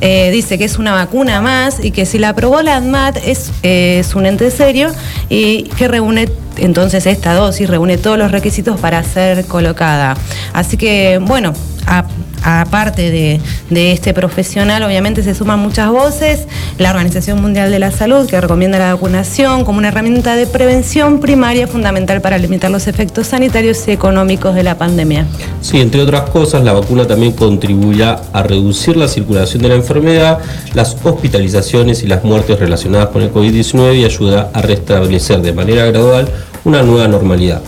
[0.00, 3.52] Eh, dice que es una vacuna más y que si la aprobó la ANMAT es,
[3.62, 4.90] eh, es un ente serio
[5.28, 6.28] y que reúne
[6.58, 10.16] entonces esta dosis, reúne todos los requisitos para ser colocada.
[10.52, 11.52] Así que, bueno,
[12.42, 13.40] aparte de,
[13.70, 16.46] de este profesional, obviamente se suman muchas voces,
[16.78, 21.20] la Organización Mundial de la Salud, que recomienda la vacunación como una herramienta de prevención
[21.20, 25.26] primaria fundamental para limitar los efectos sanitarios y económicos de la pandemia.
[25.60, 29.93] Sí, entre otras cosas, la vacuna también contribuirá a reducir la circulación de la enfermedad,
[30.74, 35.86] las hospitalizaciones y las muertes relacionadas con el COVID-19 y ayuda a restablecer de manera
[35.86, 36.28] gradual
[36.64, 37.62] una nueva normalidad.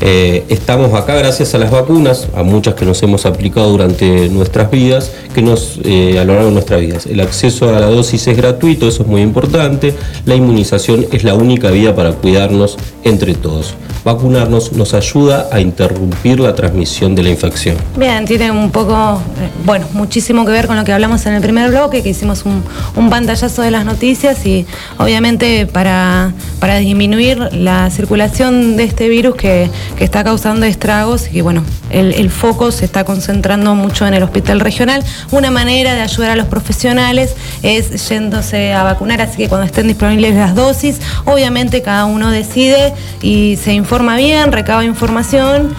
[0.00, 4.70] Eh, estamos acá gracias a las vacunas, a muchas que nos hemos aplicado durante nuestras
[4.70, 7.06] vidas, que nos eh, a lo largo de nuestras vidas.
[7.06, 9.94] El acceso a la dosis es gratuito, eso es muy importante.
[10.26, 12.76] La inmunización es la única vía para cuidarnos
[13.06, 13.74] entre todos.
[14.04, 17.76] Vacunarnos nos ayuda a interrumpir la transmisión de la infección.
[17.96, 21.40] Bien, tiene un poco, eh, bueno, muchísimo que ver con lo que hablamos en el
[21.40, 22.62] primer bloque, que hicimos un,
[22.94, 24.66] un pantallazo de las noticias y
[24.98, 31.30] obviamente para, para disminuir la circulación de este virus que, que está causando estragos y
[31.30, 35.02] que bueno, el, el foco se está concentrando mucho en el hospital regional.
[35.30, 39.88] Una manera de ayudar a los profesionales es yéndose a vacunar, así que cuando estén
[39.88, 45.74] disponibles las dosis, obviamente cada uno decide y se informa bien, recaba información.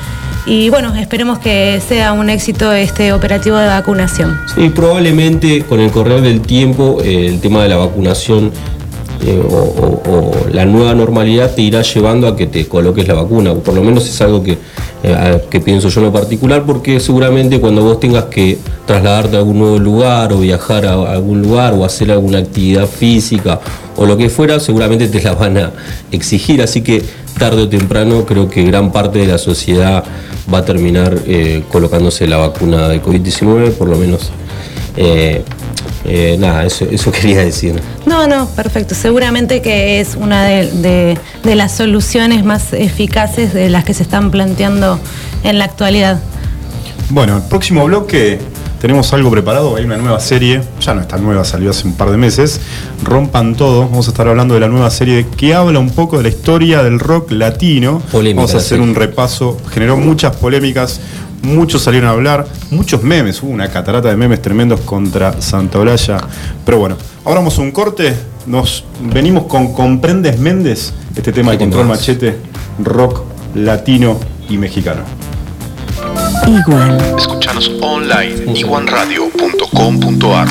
[0.45, 4.39] Y bueno, esperemos que sea un éxito este operativo de vacunación.
[4.55, 8.51] Sí, probablemente con el correr del tiempo eh, el tema de la vacunación
[9.25, 13.53] eh, o, la nueva normalidad te irá llevando a que te coloques la vacuna.
[13.55, 14.57] Por lo menos es algo que,
[15.03, 19.39] eh, que pienso yo en lo particular, porque seguramente cuando vos tengas que trasladarte a
[19.39, 23.59] algún nuevo lugar o viajar a algún lugar o hacer alguna actividad física
[23.97, 25.71] o lo que fuera, seguramente te la van a
[26.11, 26.61] exigir.
[26.61, 27.03] Así que
[27.37, 30.03] tarde o temprano creo que gran parte de la sociedad
[30.53, 34.31] va a terminar eh, colocándose la vacuna de COVID-19, por lo menos.
[34.95, 35.43] Eh,
[36.05, 37.75] eh, nada, eso, eso quería decir.
[38.05, 38.95] No, no, perfecto.
[38.95, 44.03] Seguramente que es una de, de- de las soluciones más eficaces de las que se
[44.03, 44.99] están planteando
[45.43, 46.19] en la actualidad.
[47.09, 48.39] Bueno, el próximo bloque
[48.79, 49.75] tenemos algo preparado.
[49.75, 52.61] Hay una nueva serie, ya no está nueva, salió hace un par de meses.
[53.03, 53.81] Rompan todo.
[53.81, 56.83] Vamos a estar hablando de la nueva serie que habla un poco de la historia
[56.83, 58.01] del rock latino.
[58.11, 59.57] Polémica Vamos a hacer un repaso.
[59.71, 60.99] Generó muchas polémicas.
[61.43, 66.17] Muchos salieron a hablar, muchos memes, hubo una catarata de memes tremendos contra Santa Olalla.
[66.65, 68.15] Pero bueno, ahora vamos a un corte,
[68.47, 72.37] nos venimos con Comprendes Méndez, este tema de ¿Qué control machete,
[72.83, 73.21] rock
[73.53, 74.19] latino
[74.49, 75.16] y mexicano.
[76.47, 76.97] Igual.
[77.17, 80.47] Escuchanos online iguanradio.com.ar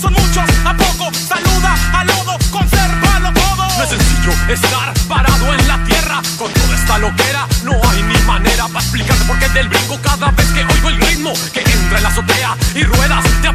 [0.00, 1.10] son muchos a poco.
[1.14, 3.66] Saluda al lodo, consérvalo todo.
[3.76, 7.46] No es sencillo estar parado en la tierra con toda esta loquera.
[7.64, 11.00] No hay ni manera para explicarte por qué del brinco cada vez que oigo el
[11.00, 13.48] ritmo que entra en la azotea y ruedas de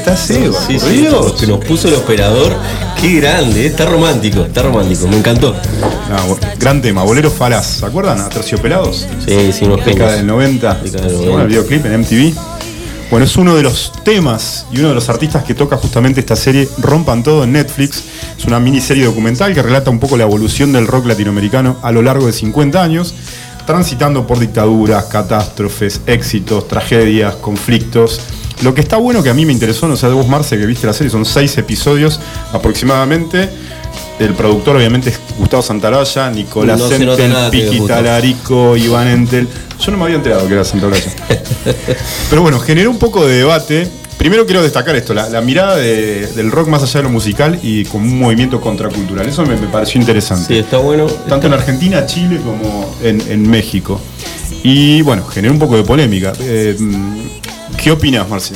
[0.00, 0.58] está Seba.
[0.66, 1.32] Sí, por sí, Dios.
[1.32, 2.56] que nos puso el operador.
[3.00, 5.54] Qué grande, eh, está romántico, está romántico, me encantó.
[6.10, 6.24] Ah,
[6.58, 7.66] gran tema, Boleros Falaz.
[7.78, 8.20] ¿Se acuerdan?
[8.20, 9.06] Aterciopelados.
[9.26, 10.74] Sí, sí, unos Década del 90.
[10.82, 11.42] Década del Bueno, 90.
[11.42, 12.34] el videoclip en MTV.
[13.10, 16.36] Bueno, es uno de los temas y uno de los artistas que toca justamente esta
[16.36, 18.02] serie Rompan Todo en Netflix.
[18.38, 22.02] Es una miniserie documental que relata un poco la evolución del rock latinoamericano a lo
[22.02, 23.14] largo de 50 años,
[23.66, 28.20] transitando por dictaduras, catástrofes, éxitos, tragedias, conflictos.
[28.62, 30.66] Lo que está bueno que a mí me interesó, no sé de vos Marce que
[30.66, 32.20] viste la serie, son seis episodios
[32.52, 33.48] aproximadamente.
[34.18, 37.86] El productor obviamente es Gustavo Santaraya, Nicolás No es Piqui.
[37.86, 39.48] Talarico, Iván Entel.
[39.80, 41.10] Yo no me había enterado que era Santaraya.
[42.28, 43.88] Pero bueno, generó un poco de debate.
[44.18, 47.58] Primero quiero destacar esto, la, la mirada de- del rock más allá de lo musical
[47.62, 49.26] y como un movimiento contracultural.
[49.26, 50.46] Eso me, me pareció interesante.
[50.52, 51.06] Sí, está bueno.
[51.06, 53.98] Tanto en Argentina, Chile como en, en México.
[54.62, 56.34] Y bueno, generó un poco de polémica.
[56.40, 56.76] Eh,
[57.82, 58.54] ¿Qué opinas, Marci?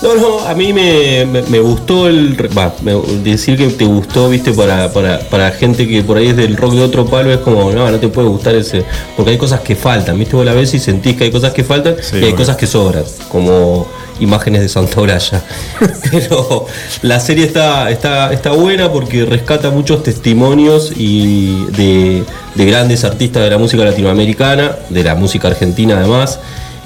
[0.00, 2.36] No, no, a mí me, me- me gustó el.
[2.82, 2.94] Me-
[3.24, 6.74] decir que te gustó, viste, para, para, para gente que por ahí es del rock
[6.74, 8.84] de otro palo, es como, no, no te puede gustar ese.
[9.16, 11.64] Porque hay cosas que faltan, viste, vos la ves y sentís que hay cosas que
[11.64, 12.36] faltan y hay bueno.
[12.36, 13.88] cosas que sobran, como
[14.20, 15.42] imágenes de Santa Olalla.
[16.12, 16.66] Pero
[17.02, 22.22] la serie está, está, está buena porque rescata muchos testimonios y de,
[22.54, 26.38] de grandes artistas de la música latinoamericana, de la música argentina además.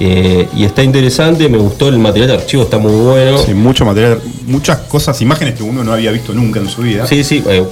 [0.05, 3.39] Eh, y está interesante, me gustó el material de archivo, está muy bueno.
[3.39, 7.07] Sí, mucho material, muchas cosas, imágenes que uno no había visto nunca en su vida.
[7.07, 7.63] Sí, sí, eh,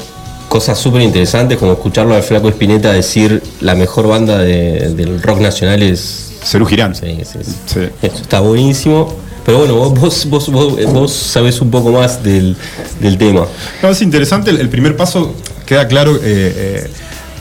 [0.48, 5.40] cosas súper interesantes como escucharlo al Flaco Espineta decir la mejor banda de- del rock
[5.40, 6.28] nacional es.
[6.44, 6.94] Cerú Girán.
[6.94, 7.80] Sí, sí, sí.
[8.02, 9.12] Eso está buenísimo.
[9.44, 12.54] Pero bueno, vos, vos, vos, vos, eh, vos sabés un poco más del,
[13.00, 13.46] del tema.
[13.82, 15.34] No, es interesante, el, el primer paso
[15.66, 16.88] queda claro eh,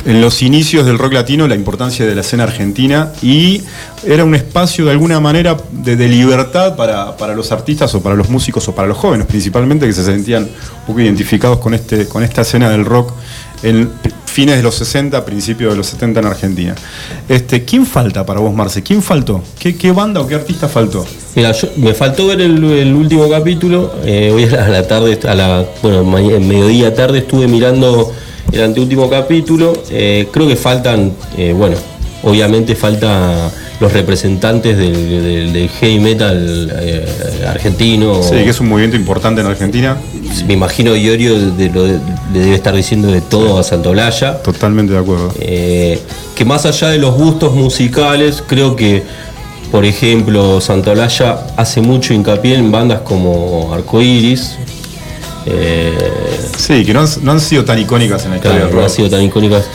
[0.05, 3.61] en los inicios del rock latino la importancia de la escena argentina y
[4.05, 8.29] era un espacio de alguna manera de, libertad para, para los artistas o para los
[8.29, 12.23] músicos o para los jóvenes principalmente que se sentían un poco identificados con, este, con
[12.23, 13.11] esta escena del rock
[13.61, 13.91] en
[14.25, 16.75] fines de los 60, principios de los 70 en Argentina.
[17.27, 18.81] Este, ¿Quién falta para vos, Marce?
[18.81, 19.43] ¿Quién faltó?
[19.59, 21.05] ¿Qué, banda o qué artista faltó?
[21.35, 23.95] Mira, me faltó ver el, último capítulo.
[24.05, 28.13] eh, hoy a la, tarde, a la, bueno, mediodía tarde estuve mirando
[28.51, 29.73] el anteúltimo capítulo.
[29.89, 31.75] eh, creo que faltan, eh, bueno,
[32.23, 34.93] obviamente falta los representantes del,
[35.23, 37.05] del- del heavy metal eh,
[37.47, 38.21] argentino.
[38.21, 39.97] Sí, que es un movimiento importante en Argentina.
[40.45, 44.41] Me imagino Iorio de- lo- le debe estar diciendo de todo a Santolaya.
[44.43, 45.33] Totalmente de acuerdo.
[45.39, 45.99] Eh,
[46.35, 49.03] que más allá de los gustos musicales, creo que,
[49.71, 54.57] por ejemplo, Santolaya hace mucho hincapié en bandas como Arcoiris,
[55.49, 55.97] Eh,
[56.57, 58.81] Sí, que no han, no han sido tan icónicas en la historia Claro, del no
[58.81, 58.91] rock.
[58.91, 59.65] ha sido tan icónicas.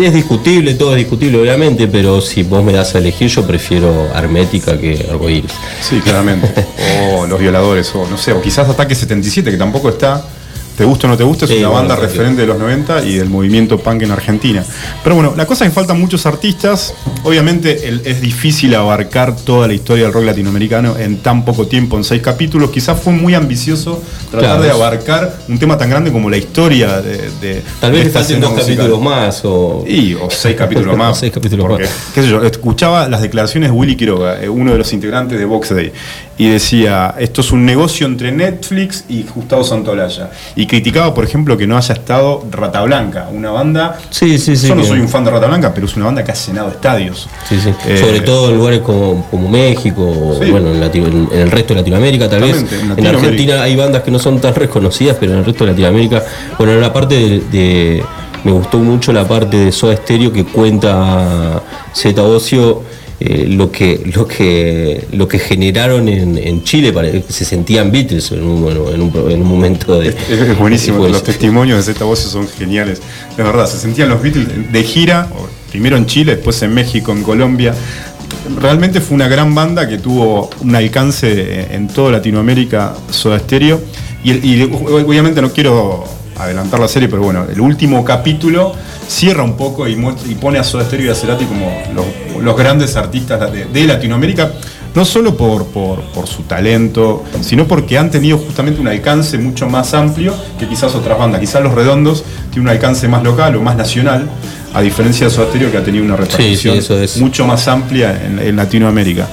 [0.00, 4.08] Es discutible, todo es discutible, obviamente, pero si vos me das a elegir, yo prefiero
[4.14, 5.52] Hermética que Arcoiris.
[5.82, 6.48] Sí, claramente.
[7.14, 10.24] o Los Violadores, o no sé, o quizás Ataque 77, que tampoco está.
[10.76, 13.02] Te gusta o no te gusta, es Sí, una bueno, banda referente de los 90
[13.04, 14.64] y del movimiento punk en Argentina.
[15.02, 16.92] Pero bueno, la cosa es que faltan muchos artistas.
[17.24, 21.96] Obviamente el- es difícil abarcar toda la historia del rock latinoamericano en tan poco tiempo,
[21.96, 22.70] en seis capítulos.
[22.70, 24.62] Quizás fue muy ambicioso tratar Claro.
[24.64, 27.30] de abarcar un tema tan grande como la historia de.
[27.40, 28.76] de- Tal vez falten dos musical.
[28.76, 29.84] capítulos más o.
[29.88, 31.18] Y, o seis capítulos más.
[31.18, 31.92] seis capítulos Porque, más.
[32.14, 35.44] qué sé yo, escuchaba las declaraciones de Willy Quiroga, eh, uno de los integrantes de
[35.46, 35.90] Box Day,
[36.38, 40.30] y decía, esto es un negocio entre Netflix y Gustavo Santolaya.
[40.54, 43.98] Y criticaba, por ejemplo, que no haya estado Rata Blanca, una banda...
[44.10, 44.68] Sí, sí, sí.
[44.68, 46.34] Yo no que- soy un fan de Rata Blanca, pero es una banda que ha
[46.34, 47.28] llenado estadios.
[47.48, 47.70] Sí, sí.
[47.86, 50.50] Eh, Sobre todo en lugares como, como México, Sí.
[50.50, 52.64] bueno, en, Latino- en- en el resto de Latinoamérica tal vez.
[52.70, 53.06] En En.
[53.06, 56.22] Argentina hay bandas que no son tan reconocidas, pero en el resto de Latinoamérica,
[56.58, 58.04] bueno, en la parte de, de-
[58.44, 61.62] me gustó mucho la parte de Soda Stereo que cuenta
[61.94, 62.82] Zeta Ocio
[63.18, 67.90] eh, lo que lo que lo que generaron en, en Chile para que se sentían
[67.90, 71.78] Beatles en un, bueno, en un, en un momento de Es, es buenísimo, los testimonios
[71.78, 73.00] de Zeta Voces son geniales.
[73.36, 75.30] De verdad, se sentían los Beatles de gira,
[75.70, 77.74] primero en Chile, después en México, en Colombia.
[78.60, 83.80] Realmente fue una gran banda que tuvo un alcance en toda Latinoamérica, Soda Stereo.
[84.24, 86.04] Y obviamente no quiero
[86.38, 88.74] adelantar la serie, pero bueno, el último capítulo
[89.08, 92.42] cierra un poco y, muestra- y pone a Soda Stereo y a Cerati como los,
[92.42, 94.50] los grandes artistas de, de Latinoamérica,
[94.94, 99.68] no solo por, por, por su talento, sino porque han tenido justamente un alcance mucho
[99.68, 101.40] más amplio que quizás otras bandas.
[101.40, 104.26] Quizás Los Redondos tienen un alcance más local o más nacional,
[104.72, 107.16] a diferencia de Soda Stereo que ha tenido una repercusión sí, eso es.
[107.18, 109.26] mucho más amplia en, en Latinoamérica.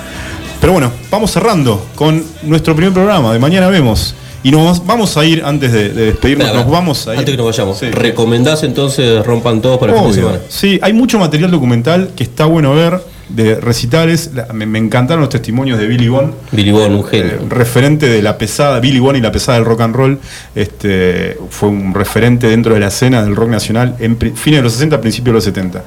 [0.59, 4.15] Pero bueno, vamos cerrando con nuestro primer programa de Mañana Vemos.
[4.43, 7.19] Y nos vamos a ir, antes de, de despedirnos, Espera, nos vamos a ir.
[7.19, 7.85] Antes que nos vayamos, Sí.
[7.91, 10.23] ¿recomendás entonces Rompan Todos para el fin de Obvio.
[10.29, 10.43] semana?
[10.49, 12.99] Sí, hay mucho material documental que está bueno ver
[13.29, 14.31] de recitales.
[14.33, 16.33] La- Me, me encantaron los testimonios de Billy Bond.
[16.51, 17.25] Billy Bond, un genio.
[17.33, 20.19] Eh, referente de la pesada, Billy Bond y la pesada del rock and roll.
[20.55, 24.73] Este, fue un referente dentro de la escena del rock nacional en fines de los
[24.73, 25.83] 60, principios de los 70.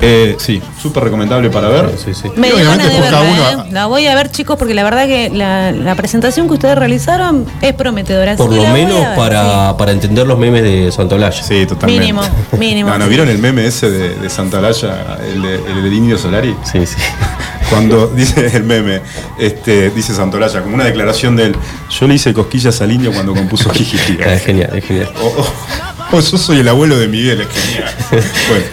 [0.00, 1.90] Eh, sí, súper recomendable para ver.
[2.36, 3.68] Me Y dio obviamente de verla, uno- ¿eh?
[3.72, 7.44] La voy a ver, chicos, porque la verdad que la, la presentación que ustedes realizaron
[7.60, 8.36] es prometedora.
[8.36, 11.42] Por lo menos ver, para, para entender los memes de Santolaya.
[11.42, 12.00] Sí, totalmente.
[12.00, 12.22] Mínimo,
[12.58, 12.90] mínimo.
[12.90, 16.18] No, ¿no vieron el meme ese de, de Santa Olalla, el, de- el del Indio
[16.18, 16.54] Solari?
[16.72, 16.96] Sí, sí.
[17.70, 19.00] Cuando dice el meme,
[19.38, 21.56] este, dice Santolaya, como una declaración de él,
[21.88, 24.18] yo le hice cosquillas al indio cuando compuso Jijiji.
[24.20, 25.12] Es genial, es genial.
[25.22, 27.94] O, o- o yo soy el abuelo de Miguel, es genial.
[28.48, 28.64] Bueno,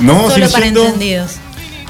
[0.00, 0.84] nos vamos a ir Solo para yendo.
[0.84, 1.32] entendidos.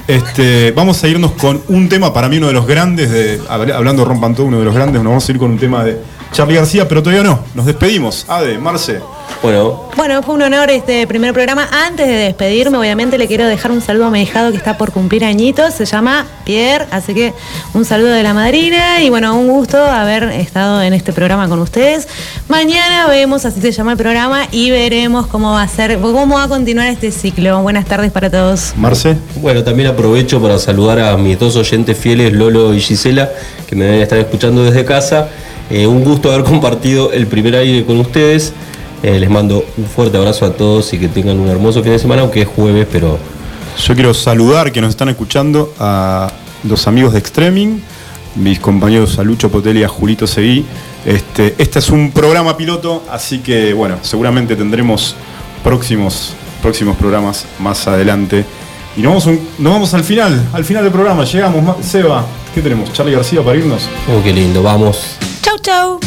[0.07, 3.73] Este, vamos a irnos con un tema, para mí uno de los grandes, de, habl-
[3.73, 5.99] hablando Rompan Todo, uno de los grandes, nos vamos a ir con un tema de
[6.31, 8.25] Charlie García, pero todavía no, nos despedimos.
[8.29, 8.99] Ade, Marce.
[9.41, 11.67] Bueno, Bueno, fue un honor este primer programa.
[11.71, 14.91] Antes de despedirme, obviamente le quiero dejar un saludo a mi hijado que está por
[14.91, 15.73] cumplir añitos.
[15.73, 17.33] Se llama Pierre, así que
[17.73, 21.59] un saludo de la madrina y bueno, un gusto haber estado en este programa con
[21.59, 22.07] ustedes.
[22.47, 26.43] Mañana vemos, así se llama el programa, y veremos cómo va a ser, cómo va
[26.43, 27.61] a continuar este ciclo.
[27.61, 28.73] Buenas tardes para todos.
[28.75, 29.17] Marce.
[29.35, 33.29] Bueno, también aprovecho para saludar a mis dos oyentes fieles, Lolo y Gisela,
[33.67, 35.29] que me deben estar escuchando desde casa.
[35.69, 38.53] Eh, un gusto haber compartido el primer aire con ustedes.
[39.03, 41.99] Eh, les mando un fuerte abrazo a todos y que tengan un hermoso fin de
[41.99, 43.17] semana, aunque es jueves, pero
[43.85, 46.31] Yo quiero saludar que nos están escuchando a
[46.63, 47.83] los amigos de Extreming,
[48.35, 50.65] mis compañeros a Lucho Potel y a Julito Seguí.
[51.05, 55.15] Este, este es un programa piloto, así que bueno, seguramente tendremos
[55.63, 58.43] próximos, próximos programas más adelante.
[58.97, 61.23] Y nos vamos, un- nos vamos al final, al final del programa.
[61.23, 62.25] Llegamos, Seba,
[62.55, 62.91] ¿qué tenemos?
[62.93, 63.87] Charlie García para irnos.
[64.09, 65.17] oh, qué lindo, vamos.
[65.43, 65.99] Chau, chau.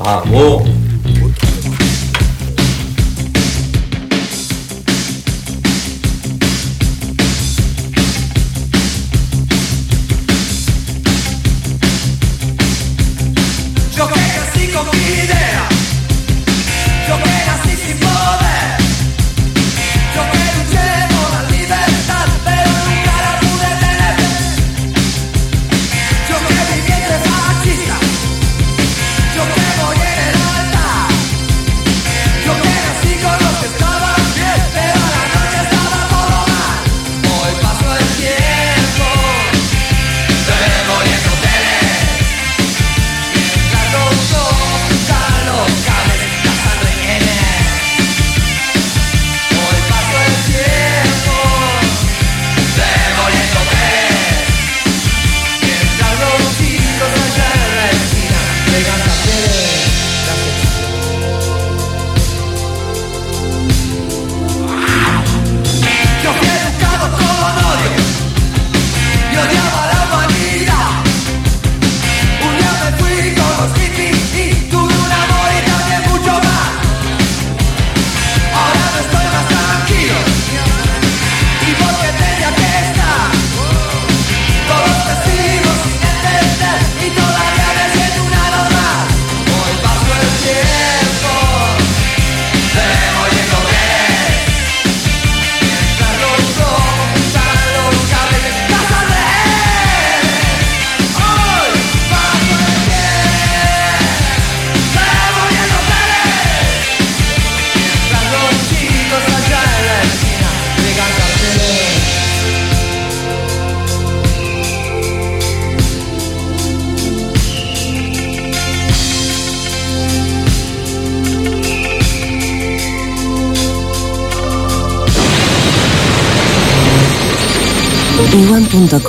[0.00, 0.30] Vamos.
[0.30, 0.79] Yo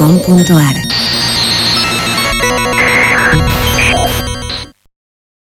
[0.02, 0.81] iwan.com.ar